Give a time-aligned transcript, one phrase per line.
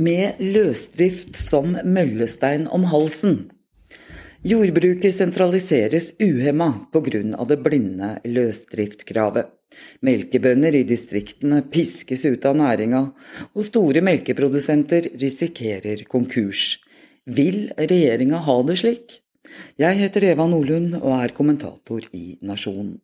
[0.00, 3.50] med løsdrift som møllestein om halsen.
[4.40, 7.44] Jordbruket sentraliseres uhemma pga.
[7.48, 9.50] det blinde løsdriftkravet.
[10.00, 13.02] Melkebønder i distriktene piskes ut av næringa,
[13.54, 16.80] og store melkeprodusenter risikerer konkurs.
[17.26, 19.20] Vil regjeringa ha det slik?
[19.76, 22.96] Jeg heter Eva Nordlund og er kommentator i Nasjonen.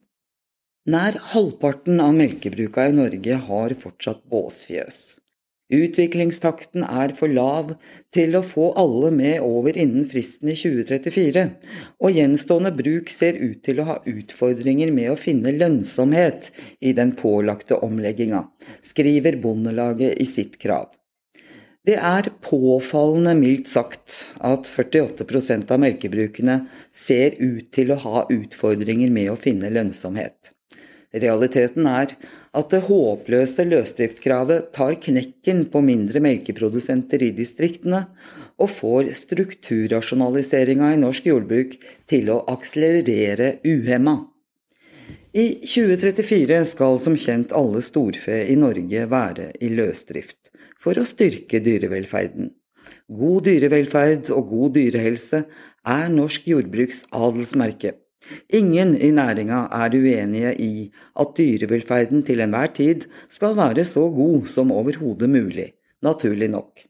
[0.87, 5.19] Nær halvparten av melkebruka i Norge har fortsatt båsfjøs.
[5.67, 7.73] Utviklingstakten er for lav
[8.15, 11.43] til å få alle med over innen fristen i 2034,
[11.99, 17.17] og gjenstående bruk ser ut til å ha utfordringer med å finne lønnsomhet i den
[17.19, 18.45] pålagte omlegginga,
[18.87, 20.93] skriver Bondelaget i sitt krav.
[21.87, 26.61] Det er påfallende mildt sagt at 48% av melkebrukene
[26.95, 30.56] ser ut til å ha utfordringer med å finne lønnsomhet.
[31.17, 32.13] Realiteten er
[32.57, 38.05] at det håpløse løsdriftkravet tar knekken på mindre melkeprodusenter i distriktene,
[38.57, 41.77] og får strukturrasjonaliseringa i norsk jordbruk
[42.09, 44.19] til å akselerere uhemma.
[45.37, 51.61] I 2034 skal som kjent alle storfe i Norge være i løsdrift, for å styrke
[51.61, 52.55] dyrevelferden.
[53.07, 55.45] God dyrevelferd og god dyrehelse
[55.87, 57.93] er norsk jordbruks adelsmerke.
[58.49, 64.47] Ingen i næringa er uenige i at dyrevelferden til enhver tid skal være så god
[64.51, 66.85] som overhodet mulig, naturlig nok.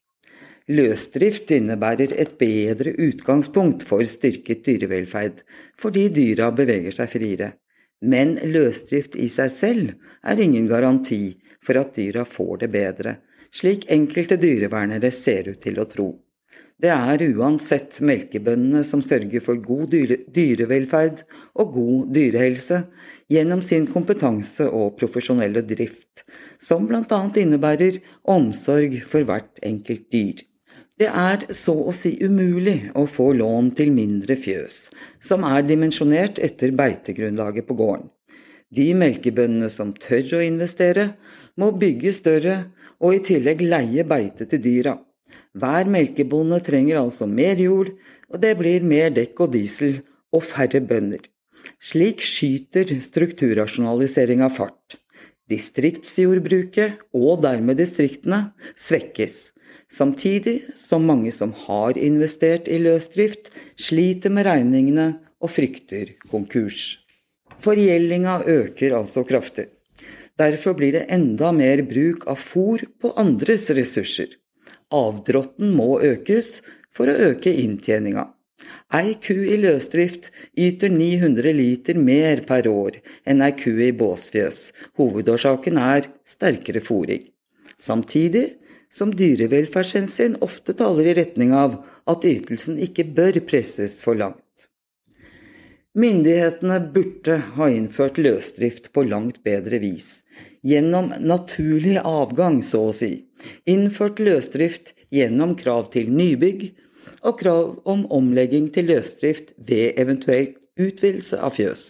[0.66, 5.44] Løsdrift innebærer et bedre utgangspunkt for styrket dyrevelferd,
[5.78, 7.52] fordi dyra beveger seg friere.
[8.02, 9.92] Men løsdrift i seg selv
[10.26, 13.16] er ingen garanti for at dyra får det bedre,
[13.54, 16.08] slik enkelte dyrevernere ser ut til å tro.
[16.76, 21.22] Det er uansett melkebøndene som sørger for god dyre, dyrevelferd
[21.56, 22.82] og god dyrehelse
[23.32, 26.26] gjennom sin kompetanse og profesjonelle drift,
[26.60, 27.22] som bl.a.
[27.40, 30.44] innebærer omsorg for hvert enkelt dyr.
[31.00, 34.76] Det er så å si umulig å få lån til mindre fjøs,
[35.20, 38.08] som er dimensjonert etter beitegrunnlaget på gården.
[38.68, 41.14] De melkebøndene som tør å investere,
[41.56, 42.56] må bygge større
[43.00, 44.96] og i tillegg leie beite til dyra.
[45.56, 47.92] Hver melkebonde trenger altså mer jord,
[48.32, 50.00] og det blir mer dekk og diesel
[50.34, 51.22] og færre bønder.
[51.82, 54.98] Slik skyter strukturrasjonaliseringa fart.
[55.50, 59.52] Distriktsjordbruket, og dermed distriktene, svekkes,
[59.92, 65.08] samtidig som mange som har investert i løsdrift, sliter med regningene
[65.40, 66.96] og frykter konkurs.
[67.62, 69.70] Forgjeldinga øker altså kraftig.
[70.36, 74.28] Derfor blir det enda mer bruk av fôr på andres ressurser.
[74.94, 76.60] Avdråtten må økes
[76.94, 78.28] for å øke inntjeninga.
[78.94, 84.60] Ei ku i løsdrift yter 900 liter mer per år enn ei ku i båsfjøs.
[84.98, 87.26] Hovedårsaken er sterkere fòring.
[87.82, 88.46] Samtidig
[88.88, 94.70] som dyrevelferdshensyn ofte taler i retning av at ytelsen ikke bør presses for langt.
[95.96, 100.26] Myndighetene burde ha innført løsdrift på langt bedre vis,
[100.60, 103.24] gjennom naturlig avgang, så å si,
[103.64, 106.66] innført løsdrift gjennom krav til nybygg
[107.22, 111.86] og krav om omlegging til løsdrift ved eventuelt utvidelse av fjøs,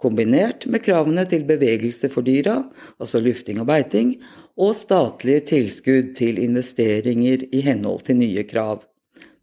[0.00, 2.56] kombinert med kravene til bevegelse for dyra,
[2.96, 4.14] altså lufting og beiting,
[4.56, 8.80] og statlige tilskudd til investeringer i henhold til nye krav.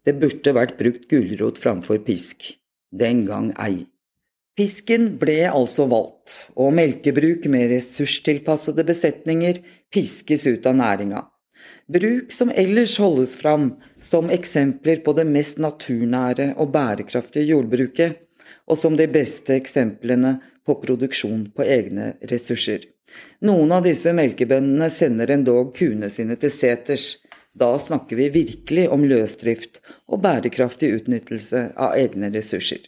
[0.02, 2.56] Det burde vært brukt gulrot framfor pisk.
[2.90, 3.86] Den gang ei.
[4.60, 11.22] Pisken ble altså valgt, og melkebruk med ressurstilpassede besetninger piskes ut av næringa.
[11.88, 13.70] Bruk som ellers holdes fram
[14.04, 18.20] som eksempler på det mest naturnære og bærekraftige jordbruket,
[18.68, 20.36] og som de beste eksemplene
[20.68, 22.84] på produksjon på egne ressurser.
[23.40, 27.14] Noen av disse melkebøndene sender endog kuene sine til seters.
[27.56, 29.80] Da snakker vi virkelig om løsdrift
[30.12, 32.84] og bærekraftig utnyttelse av egne ressurser.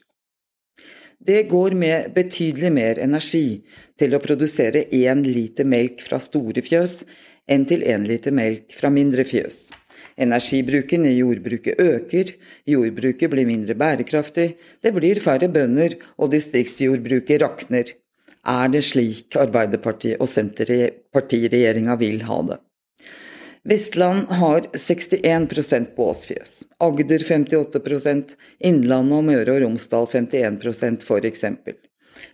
[1.26, 3.62] Det går med betydelig mer energi
[4.00, 7.04] til å produsere én liter melk fra store fjøs
[7.52, 9.68] enn til én liter melk fra mindre fjøs.
[10.18, 12.34] Energibruken i jordbruket øker,
[12.66, 14.48] jordbruket blir mindre bærekraftig,
[14.82, 17.94] det blir færre bønder, og distriktsjordbruket rakner.
[18.42, 22.60] Er det slik Arbeiderpartiet og Senterpartiregjeringa vil ha det?
[23.64, 31.46] Vestland har 61 på åsfjøs, Agder 58 Innlandet og Møre og Romsdal 51% f.eks.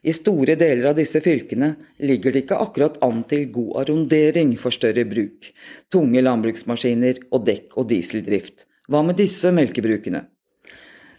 [0.07, 4.71] I store deler av disse fylkene ligger det ikke akkurat an til god arrondering for
[4.71, 5.51] større bruk,
[5.91, 8.63] tunge landbruksmaskiner og dekk- og dieseldrift.
[8.88, 10.23] Hva med disse melkebrukene?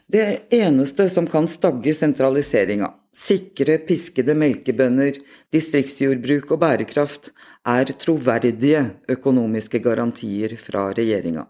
[0.08, 5.19] Det eneste som kan stagge sentraliseringa, sikre piskede melkebønder,
[5.52, 7.28] distriktsjordbruk og bærekraft,
[7.69, 11.44] er troverdige økonomiske garantier fra regjeringa.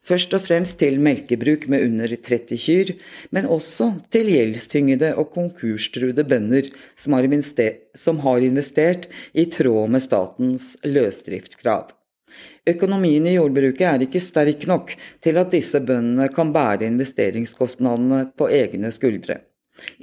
[0.00, 2.96] Først og fremst til melkebruk med under 30 kyr,
[3.28, 11.92] men også til gjeldstyngede og konkurstruede bønder som har, investert i tråd med statens løsdriftskrav.
[12.68, 14.92] Økonomien i jordbruket er ikke sterk nok
[15.24, 19.40] til at disse bøndene kan bære investeringskostnadene på egne skuldre.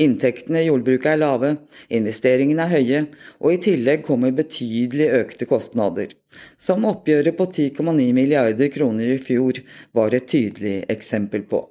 [0.01, 1.49] Inntektene i jordbruket er lave,
[1.93, 3.01] investeringene er høye,
[3.39, 6.15] og i tillegg kommer betydelig økte kostnader,
[6.57, 9.61] som oppgjøret på 10,9 milliarder kroner i fjor
[9.95, 11.61] var et tydelig eksempel på.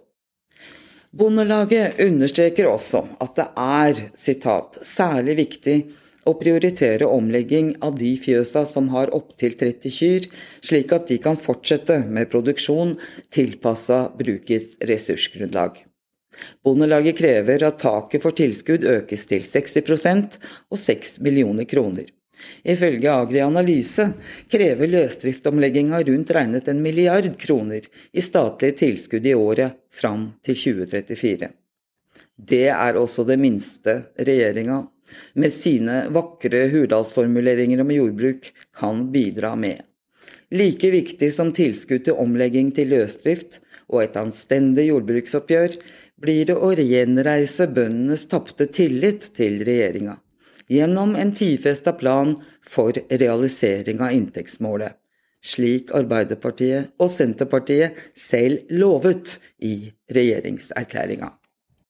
[1.19, 5.79] Bondelaget understreker også at det er citat, særlig viktig
[6.27, 10.29] å prioritere omlegging av de fjøsa som har opptil 30 kyr,
[10.65, 12.95] slik at de kan fortsette med produksjon
[13.35, 15.85] tilpassa brukets ressursgrunnlag.
[16.63, 20.39] Bondelaget krever at taket for tilskudd økes til 60%
[20.71, 22.07] og 6 millioner kroner.
[22.63, 24.05] Ifølge Agri Analyse
[24.51, 31.51] krever løsdriftomlegginga rundt regnet en milliard kroner i statlige tilskudd i året fram til 2034.
[32.39, 34.85] Det er også det minste regjeringa,
[35.35, 39.83] med sine vakre hurdalsformuleringer om jordbruk, kan bidra med.
[40.51, 45.77] Like viktig som tilskudd til omlegging til løsdrift og et anstendig jordbruksoppgjør,
[46.19, 50.17] blir det å gjenreise bøndenes tapte tillit til regjeringa,
[50.69, 52.35] gjennom en tidfesta plan
[52.67, 54.97] for realisering av inntektsmålet,
[55.45, 61.38] slik Arbeiderpartiet og Senterpartiet selv lovet i regjeringserklæringa.